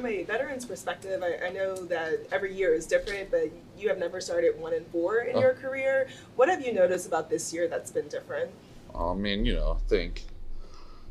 [0.00, 3.98] from a veteran's perspective, I, I, know that every year is different, but you have
[3.98, 5.40] never started one and four in oh.
[5.40, 6.08] your career.
[6.36, 8.50] What have you noticed about this year that's been different?
[8.94, 10.24] I mean, you know, I think,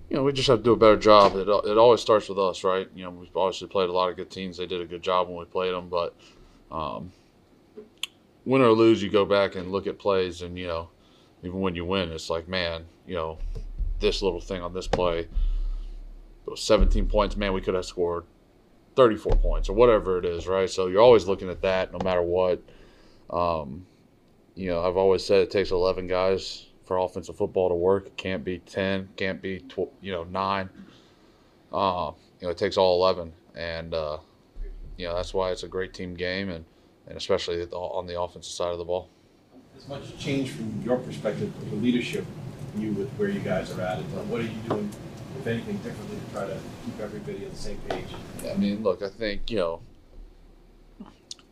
[0.10, 1.36] you know, we just have to do a better job.
[1.36, 2.90] It, it always starts with us, right?
[2.96, 4.58] You know, we've obviously played a lot of good teams.
[4.58, 6.16] They did a good job when we played them, but
[6.72, 7.12] um,
[8.46, 10.90] win or lose, you go back and look at plays, and, you know,
[11.44, 13.38] even when you win, it's like, man, you know,
[14.00, 15.28] this little thing on this play
[16.46, 17.38] was 17 points.
[17.38, 18.26] Man, we could have scored
[19.00, 20.70] 34 points or whatever it is, right?
[20.70, 22.62] So you're always looking at that no matter what.
[23.30, 23.86] Um,
[24.56, 28.08] you know, I've always said it takes 11 guys for offensive football to work.
[28.08, 30.70] It can't be 10, can't be, tw- you know, nine.
[31.72, 33.32] Uh, you know, it takes all 11.
[33.56, 34.18] And, uh,
[34.98, 36.66] you know, that's why it's a great team game and,
[37.08, 39.10] and especially on the offensive side of the ball.
[39.78, 42.26] As much change from your perspective the leadership
[42.78, 44.92] you with where you guys are at, and what are you doing,
[45.50, 48.08] anything, differently to try to keep everybody on the same page?
[48.50, 49.82] I mean, look, I think you know,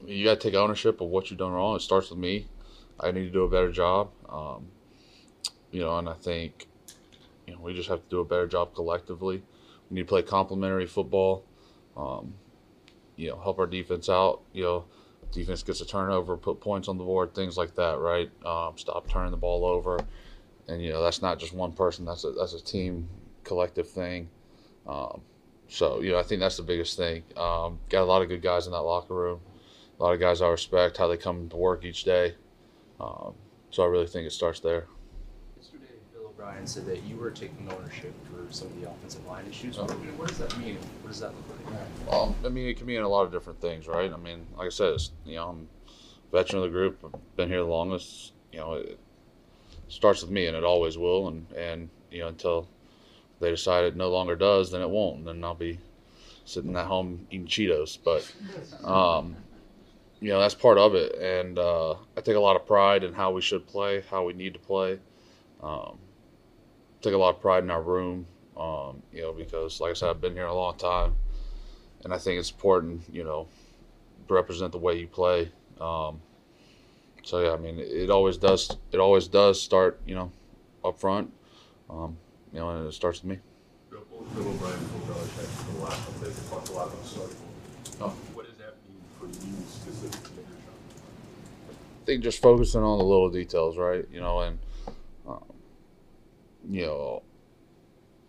[0.05, 1.75] you got to take ownership of what you've done wrong.
[1.75, 2.47] It starts with me.
[2.99, 4.09] I need to do a better job.
[4.29, 4.67] Um,
[5.71, 6.67] you know, and I think
[7.45, 9.43] you know we just have to do a better job collectively.
[9.89, 11.43] We need to play complementary football.
[11.95, 12.33] Um,
[13.15, 14.41] you know, help our defense out.
[14.53, 14.85] You know,
[15.31, 18.29] defense gets a turnover, put points on the board, things like that, right?
[18.45, 19.99] Um, stop turning the ball over
[20.67, 22.05] and you know that's not just one person.
[22.05, 23.07] That's a that's a team
[23.47, 24.29] collective thing.
[24.85, 25.21] Um,
[25.69, 27.23] so you know I think that's the biggest thing.
[27.35, 29.39] Um, got a lot of good guys in that locker room.
[29.99, 32.35] A lot of guys I respect how they come to work each day.
[32.99, 33.33] Um,
[33.71, 34.85] so I really think it starts there.
[35.57, 39.45] Yesterday, Bill O'Brien said that you were taking ownership for some of the offensive line
[39.49, 39.77] issues.
[39.77, 40.77] What, what does that mean?
[41.01, 42.13] What does that look like?
[42.13, 44.11] Um, I mean, it can mean a lot of different things, right?
[44.11, 45.67] I mean, like I said, you know, I'm
[46.31, 46.99] a veteran of the group.
[47.03, 48.33] I've been here the longest.
[48.51, 48.99] You know, it,
[49.89, 51.27] starts with me, and it always will.
[51.27, 52.67] And and you know until
[53.39, 55.19] they decide it no longer does, then it won't.
[55.19, 55.79] And then I'll be
[56.45, 57.97] sitting at home eating Cheetos.
[58.03, 58.31] But
[58.83, 59.35] um,
[60.19, 63.13] you know that's part of it, and uh, I take a lot of pride in
[63.13, 64.99] how we should play, how we need to play.
[65.61, 65.97] Um,
[67.01, 68.25] take a lot of pride in our room,
[68.57, 71.15] um, you know, because like I said, I've been here a long time,
[72.03, 73.47] and I think it's important, you know,
[74.27, 75.51] to represent the way you play.
[75.79, 76.21] Um,
[77.23, 78.75] so yeah, I mean, it always does.
[78.91, 80.31] It always does start, you know,
[80.83, 81.31] up front.
[81.89, 82.17] Um,
[82.57, 83.39] you know, and it starts with me.
[83.91, 87.37] Bill, O'Brien, Bill Belichick, the last couple days, talked a lot about starting.
[88.01, 88.09] Oh.
[88.33, 91.75] What does that mean for you specifically in your job?
[92.01, 94.05] I think just focusing on the little details, right?
[94.11, 94.57] You know, and
[95.27, 95.43] um,
[96.67, 97.21] you know,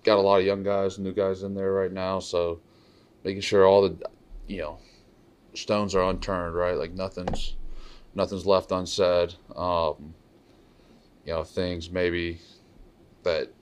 [0.04, 2.60] got a lot of young guys, new guys in there right now, so
[3.24, 4.10] making sure all the,
[4.46, 4.78] you know,
[5.54, 6.76] stones are unturned, right?
[6.76, 7.56] Like nothing's
[8.14, 9.36] nothing's left unsaid.
[9.56, 10.12] Um,
[11.24, 12.40] you know, things maybe
[13.22, 13.54] that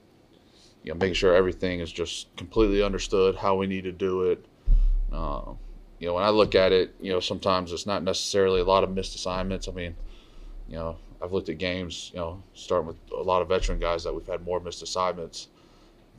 [0.87, 4.45] you know, making sure everything is just completely understood how we need to do it.
[5.11, 5.51] Uh,
[5.99, 8.85] you know, when I look at it, you know, sometimes it's not necessarily a lot
[8.85, 9.67] of missed assignments.
[9.67, 9.97] I mean,
[10.69, 14.05] you know, I've looked at games, you know, starting with a lot of veteran guys
[14.05, 15.49] that we've had more missed assignments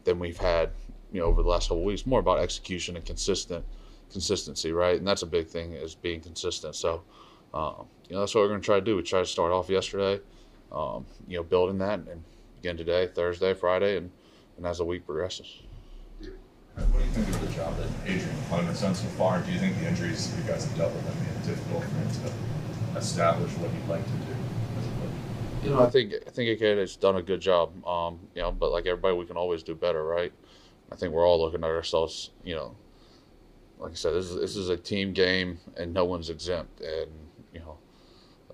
[0.05, 0.69] than we've had,
[1.13, 2.05] you know, over the last couple weeks.
[2.05, 3.65] More about execution and consistent
[4.13, 4.99] consistency, right?
[4.99, 6.75] And that's a big thing is being consistent.
[6.75, 7.05] So,
[7.55, 8.97] um, you know, that's what we're going to try to do.
[8.97, 10.23] We tried to start off yesterday,
[10.71, 12.23] um, you know, building that, and
[12.59, 14.11] again today, Thursday, Friday, and,
[14.59, 15.63] and as the week progresses.
[16.75, 19.41] What do you think of the job that Adrian Klemm's done so far?
[19.41, 21.91] Do you think the injuries you guys have dealt with have made it difficult for
[21.91, 22.09] him
[22.93, 24.39] to establish what he'd like to do?
[25.65, 27.85] You know, I think I think AK has done a good job.
[27.85, 30.33] Um, you know, but like everybody, we can always do better, right?
[30.93, 32.31] I think we're all looking at ourselves.
[32.45, 32.77] You know,
[33.79, 36.81] like I said, this is this is a team game, and no one's exempt.
[36.81, 37.11] And
[37.53, 37.77] you know,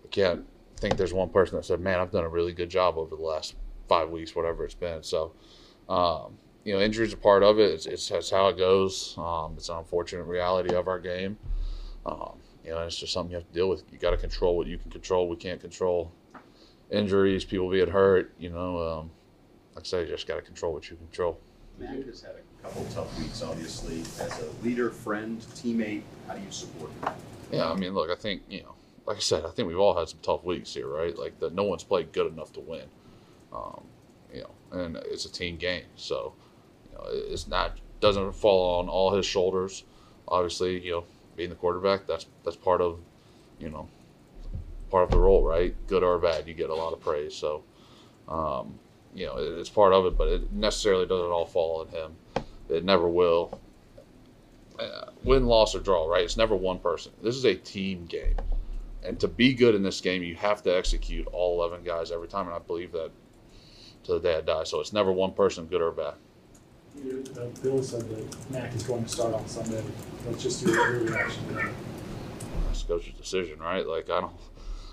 [0.02, 0.46] I can't
[0.78, 3.22] think there's one person that said, "Man, I've done a really good job over the
[3.22, 3.54] last
[3.86, 5.32] five weeks, whatever it's been." So,
[5.88, 7.70] um, you know, injuries are part of it.
[7.70, 9.14] It's, it's that's how it goes.
[9.18, 11.36] Um, it's an unfortunate reality of our game.
[12.06, 13.82] Um, you know, it's just something you have to deal with.
[13.92, 15.28] You got to control what you can control.
[15.28, 16.10] We can't control
[16.90, 18.32] injuries, people being hurt.
[18.38, 19.10] You know, um,
[19.74, 21.38] like I say, you just got to control what you control.
[21.78, 24.00] Mac has had a couple tough weeks, obviously.
[24.24, 27.12] As a leader, friend, teammate, how do you support him?
[27.52, 28.74] Yeah, I mean, look, I think you know
[29.06, 31.16] like I said, I think we've all had some tough weeks here, right?
[31.16, 32.84] Like that, no one's played good enough to win.
[33.52, 33.84] Um,
[34.34, 36.34] you know, and it's a team game, so
[36.90, 39.84] you know, it's not doesn't fall on all his shoulders.
[40.28, 41.04] Obviously, you know,
[41.36, 42.98] being the quarterback, that's that's part of,
[43.58, 43.88] you know,
[44.90, 45.74] part of the role, right?
[45.86, 47.34] Good or bad, you get a lot of praise.
[47.34, 47.62] So,
[48.28, 48.78] um,
[49.14, 52.16] you know, it, it's part of it, but it necessarily doesn't all fall on him.
[52.68, 53.58] It never will.
[54.78, 56.24] Uh, win, loss, or draw, right?
[56.24, 57.12] It's never one person.
[57.22, 58.34] This is a team game
[59.04, 62.26] and to be good in this game, you have to execute all 11 guys every
[62.26, 62.46] time.
[62.46, 63.10] And I believe that
[64.04, 64.64] to the day I die.
[64.64, 66.14] So it's never one person, good or bad.
[66.96, 69.82] Uh, Bill said that Mac is going to start on Sunday.
[70.24, 71.72] What's just your, your reaction to that?
[72.66, 73.86] That's the coach's decision, right?
[73.86, 74.32] Like I don't,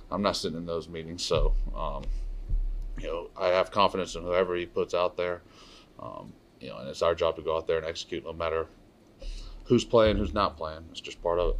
[0.09, 2.03] I'm not sitting in those meetings, so um,
[2.97, 5.41] you know I have confidence in whoever he puts out there.
[5.99, 8.67] Um, you know, and it's our job to go out there and execute, no matter
[9.65, 10.83] who's playing, who's not playing.
[10.91, 11.59] It's just part of it.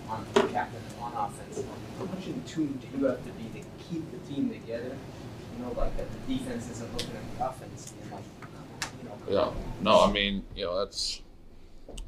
[0.08, 1.64] on captain on offense,
[1.98, 4.96] how much in tune do you have to be to keep the team together?
[5.56, 8.24] You know, like that the defense isn't looking at the offense and like,
[9.00, 9.16] you know.
[9.28, 9.50] Yeah.
[9.82, 11.22] No, I mean, you know, that's,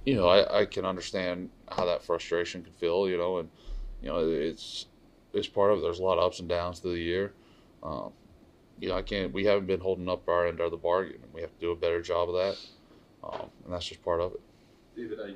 [0.04, 3.48] you know, I, I can understand how that frustration can feel, you know, and,
[4.02, 4.86] you know, it's,
[5.32, 5.82] it's part of it.
[5.82, 7.32] There's a lot of ups and downs through the year.
[7.82, 8.12] Um,
[8.80, 11.18] you know, I can't, we haven't been holding up our end of the bargain.
[11.22, 12.56] and We have to do a better job of that.
[13.24, 14.40] Um, and that's just part of it.
[14.96, 15.34] David, I,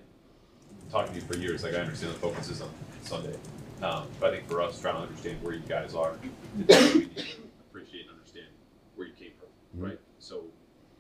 [0.93, 2.71] talking to you for years, like I understand the focus is on
[3.03, 3.35] Sunday.
[3.83, 6.13] Um, but I think for us, trying to understand where you guys are,
[6.59, 7.25] today, we need to
[7.71, 8.47] appreciate and understand
[8.95, 9.89] where you came from, Mhm.
[9.91, 9.99] right?
[10.19, 10.45] So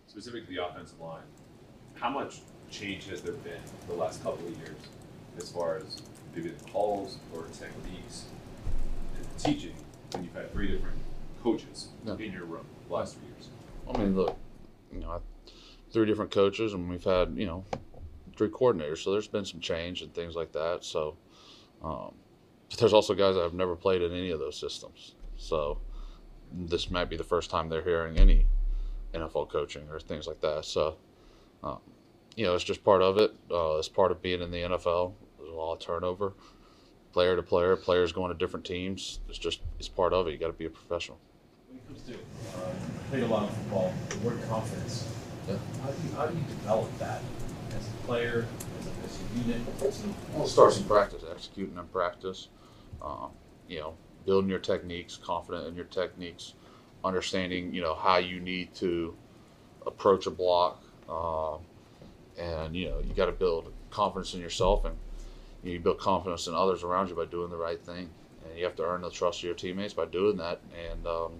[0.06, 1.24] specific to the offensive line,
[1.94, 2.40] how much
[2.70, 4.76] change has there been the last couple of years
[5.36, 6.00] as far as
[6.34, 8.24] maybe the calls or techniques
[9.16, 9.74] and teaching
[10.12, 10.96] when you've had three different
[11.42, 12.14] coaches Yeah.
[12.14, 13.48] in your room the last three years?
[13.88, 14.36] I mean, look,
[14.92, 15.50] you know, I-
[15.90, 17.64] three different coaches, and we've had, you know,
[18.36, 18.98] three coordinators.
[18.98, 20.84] So there's been some change and things like that.
[20.84, 21.16] So,
[21.82, 22.14] um,
[22.68, 25.14] but there's also guys that have never played in any of those systems.
[25.36, 25.78] So
[26.52, 28.46] this might be the first time they're hearing any
[29.12, 30.64] NFL coaching or things like that.
[30.64, 30.96] So,
[31.62, 31.80] um,
[32.36, 33.34] you know, it's just part of it.
[33.50, 35.14] Uh, it's part of being in the NFL.
[35.38, 36.34] There's a lot of turnover,
[37.12, 39.20] player to player, players going to different teams.
[39.28, 40.32] It's just it's part of it.
[40.32, 41.18] You got to be a professional.
[41.90, 42.16] Comes
[42.54, 45.08] uh, played a lot of football, the word confidence.
[45.48, 45.56] Yeah.
[45.82, 47.20] How do you, how do you develop that
[47.76, 48.46] as a player,
[48.78, 49.60] as a, as a unit?
[50.32, 52.48] Well, it starts in practice, executing in practice.
[53.02, 53.30] Um,
[53.66, 53.94] you know,
[54.24, 56.54] building your techniques, confident in your techniques,
[57.04, 59.16] understanding you know how you need to
[59.84, 61.58] approach a block, um,
[62.38, 64.96] and you know you got to build confidence in yourself, and
[65.64, 68.10] you build confidence in others around you by doing the right thing,
[68.44, 71.32] and you have to earn the trust of your teammates by doing that, and um,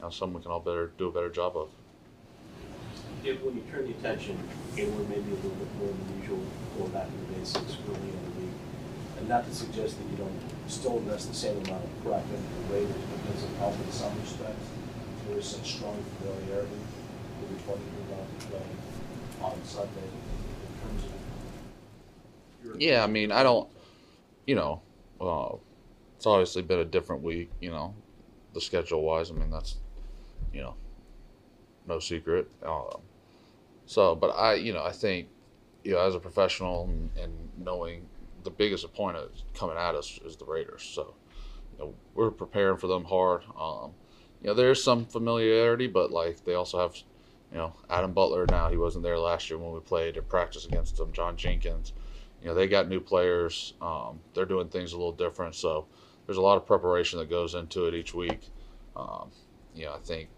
[0.00, 1.68] you know something we can all better do a better job of.
[3.22, 4.38] If, when you turn the attention
[4.78, 6.40] inward, maybe a little bit more than usual,
[6.78, 8.56] going back to the basics early in the week,
[9.18, 12.48] and not to suggest that you don't still invest the same amount of prep into
[12.48, 12.96] the Raiders,
[13.28, 14.68] does it in some respects?
[15.28, 16.80] There is such strong familiarity
[17.44, 18.64] with one you're about to play
[19.42, 22.80] on Sunday in terms of.
[22.80, 23.68] Yeah, I mean, I don't,
[24.46, 24.80] you know,
[25.20, 25.56] uh,
[26.16, 27.94] it's obviously been a different week, you know,
[28.54, 29.30] the schedule wise.
[29.30, 29.76] I mean, that's,
[30.52, 30.74] you know,
[31.86, 32.48] no secret.
[32.64, 33.00] Um,
[33.86, 35.28] so, but I, you know, I think,
[35.84, 38.06] you know, as a professional and, and knowing
[38.42, 40.82] the biggest opponent coming at us is the Raiders.
[40.82, 41.14] So,
[41.72, 43.42] you know, we're preparing for them hard.
[43.58, 43.92] Um,
[44.40, 46.96] you know, there's some familiarity, but like they also have,
[47.50, 48.70] you know, Adam Butler now.
[48.70, 51.12] He wasn't there last year when we played at practice against them.
[51.12, 51.92] John Jenkins
[52.40, 55.86] you know they got new players um, they're doing things a little different so
[56.26, 58.48] there's a lot of preparation that goes into it each week
[58.96, 59.30] um,
[59.74, 60.28] you know i think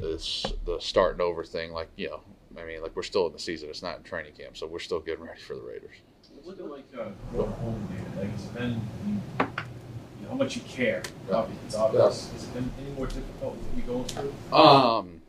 [0.00, 2.20] it's the starting over thing like you know
[2.60, 4.78] i mean like we're still in the season it's not in training camp so we're
[4.78, 5.94] still getting ready for the raiders
[6.42, 8.16] What's it like, uh, going home, David?
[8.16, 11.02] Like, has it been, you, you know, how much you care?
[11.28, 11.34] Yeah.
[11.34, 12.30] Obvi- It's obvious.
[12.32, 14.56] Has it been any more difficult with what you're going through?
[14.56, 15.20] um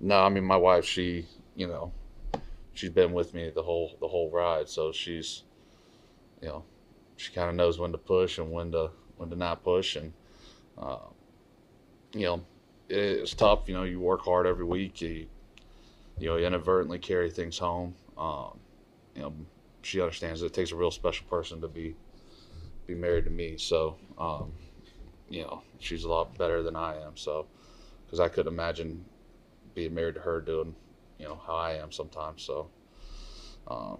[0.00, 1.26] no i mean my wife she
[1.56, 1.92] you know
[2.74, 5.42] she's been with me the whole the whole ride so she's
[6.40, 6.64] you know
[7.16, 10.12] she kind of knows when to push and when to when to not push and
[10.78, 10.98] uh,
[12.12, 12.44] you know
[12.88, 15.26] it's tough you know you work hard every week you
[16.18, 18.58] you know you inadvertently carry things home um,
[19.14, 19.34] you know
[19.82, 20.52] she understands it.
[20.52, 21.96] Takes a real special person to be
[22.86, 23.56] be married to me.
[23.58, 24.52] So um,
[25.28, 27.16] you know she's a lot better than I am.
[27.16, 27.46] So
[28.04, 29.04] because I couldn't imagine
[29.74, 30.74] being married to her doing
[31.18, 32.42] you know how I am sometimes.
[32.42, 32.68] So
[33.68, 33.98] um,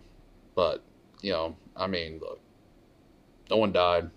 [0.55, 0.83] but
[1.23, 2.41] you know I mean look
[3.51, 4.11] no one died.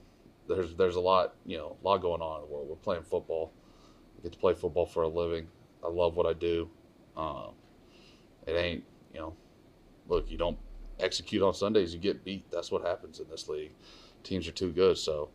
[0.48, 2.67] There's there's a lot you know a lot going on in the world.
[2.67, 3.53] We're playing football
[4.22, 5.48] I get to play football for a living.
[5.84, 6.70] I love what I do.
[7.18, 7.54] Um,
[8.48, 9.34] it ain't you know
[10.08, 10.58] look you don't
[11.00, 12.50] execute on Sundays you get beat.
[12.51, 13.72] That's what happens in this league.
[14.24, 14.98] Teams are too good.
[14.98, 15.30] So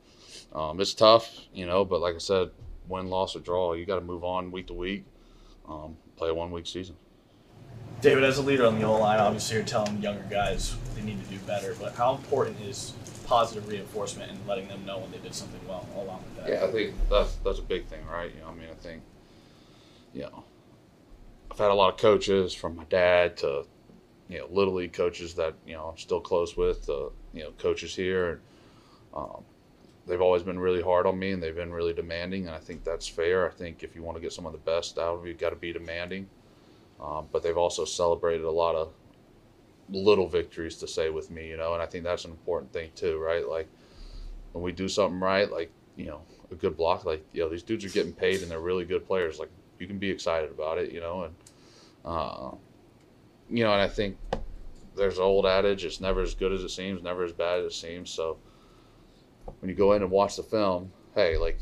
[0.54, 2.50] um, it's tough you know but like I said
[2.88, 5.04] win loss or draw you got to move on week to week
[5.68, 6.96] um, play a one week season.
[8.00, 11.22] David, as a leader on the O line, obviously you're telling younger guys they need
[11.24, 12.92] to do better, but how important is
[13.26, 16.48] positive reinforcement and letting them know when they did something well along with that?
[16.48, 18.32] Yeah, I think that's that's a big thing, right?
[18.34, 19.02] You know, I mean, I think,
[20.14, 20.44] you know,
[21.50, 23.66] I've had a lot of coaches from my dad to
[24.28, 27.50] you know little league coaches that you know I'm still close with, uh, you know
[27.58, 28.40] coaches here, and
[29.14, 29.44] um,
[30.06, 32.84] they've always been really hard on me and they've been really demanding, and I think
[32.84, 33.46] that's fair.
[33.46, 35.38] I think if you want to get some of the best out of you, you
[35.38, 36.28] got to be demanding.
[37.00, 38.92] Um, but they've also celebrated a lot of
[39.90, 42.90] little victories to say with me, you know, and I think that's an important thing
[42.94, 43.46] too, right?
[43.46, 43.68] Like
[44.52, 47.62] when we do something right, like you know, a good block, like you know, these
[47.62, 49.38] dudes are getting paid and they're really good players.
[49.38, 51.34] Like you can be excited about it, you know, and
[52.04, 52.50] uh,
[53.48, 54.16] you know, and I think
[54.96, 57.72] there's an old adage: it's never as good as it seems, never as bad as
[57.72, 58.10] it seems.
[58.10, 58.38] So
[59.60, 61.58] when you go in and watch the film, hey, like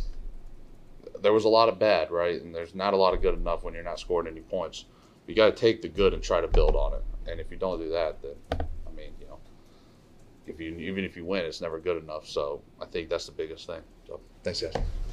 [1.21, 2.40] there was a lot of bad, right?
[2.40, 4.85] And there's not a lot of good enough when you're not scoring any points.
[5.26, 7.04] You got to take the good and try to build on it.
[7.26, 8.37] And if you don't do that, then
[8.87, 9.38] I mean, you know,
[10.47, 12.26] if you even if you win, it's never good enough.
[12.26, 13.83] So I think that's the biggest thing.
[14.07, 15.03] So thanks, guys.